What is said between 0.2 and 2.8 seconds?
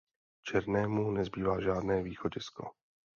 Černému nezbývá žádné východisko.